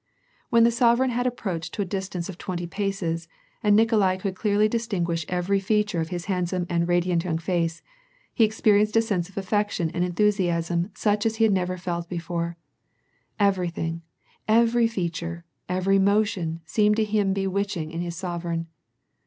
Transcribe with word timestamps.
When 0.49 0.63
the 0.63 0.71
Sovereign 0.71 1.11
had 1.11 1.27
approached 1.27 1.75
to 1.75 1.83
a 1.83 1.85
distance 1.85 2.27
of 2.27 2.39
twenty 2.39 2.65
paces, 2.65 3.27
and 3.61 3.75
Nikolai 3.75 4.17
could 4.17 4.33
clearly 4.33 4.67
dis 4.67 4.87
tinguish 4.87 5.25
every 5.29 5.59
feature 5.59 6.01
of 6.01 6.09
his 6.09 6.25
handsome 6.25 6.65
and 6.71 6.87
radiant 6.87 7.23
young 7.23 7.37
face, 7.37 7.83
he 8.33 8.43
experienced 8.43 8.95
a 8.95 9.01
sense 9.03 9.29
of 9.29 9.37
affection 9.37 9.91
and 9.91 10.03
enthusiasm 10.03 10.89
such 10.95 11.23
as 11.27 11.35
he 11.35 11.43
had 11.43 11.53
never 11.53 11.75
before 12.09 12.57
felt. 12.57 12.57
Everything, 13.51 14.01
every 14.47 14.87
feature, 14.87 15.45
every 15.69 15.99
motion 15.99 16.61
seemed 16.65 16.95
to 16.95 17.03
him 17.05 17.31
bewitching 17.31 17.91
in 17.91 18.01
his 18.01 18.15
sovereign. 18.15 18.65